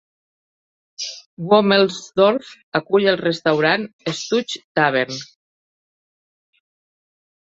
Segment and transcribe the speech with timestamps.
[1.49, 2.47] Womelsdorf
[2.79, 3.85] acull el restaurant
[4.21, 5.21] Stouch Tavern.